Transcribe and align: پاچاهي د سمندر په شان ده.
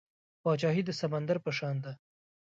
پاچاهي 0.43 0.81
د 0.85 0.91
سمندر 1.01 1.37
په 1.45 1.51
شان 1.57 1.75
ده. 1.83 1.91